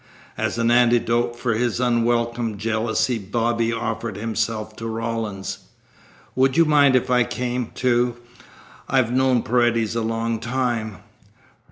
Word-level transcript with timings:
As 0.35 0.57
an 0.57 0.71
antidote 0.71 1.37
for 1.37 1.53
his 1.53 1.79
unwelcome 1.79 2.57
jealousy 2.57 3.19
Bobby 3.19 3.71
offered 3.71 4.15
himself 4.17 4.75
to 4.77 4.87
Rawlins. 4.87 5.59
"Would 6.33 6.57
you 6.57 6.65
mind 6.65 6.95
if 6.95 7.11
I 7.11 7.23
came, 7.23 7.67
too? 7.75 8.17
I've 8.89 9.11
known 9.13 9.43
Paredes 9.43 9.95
a 9.95 10.01
long 10.01 10.39
time." 10.39 10.97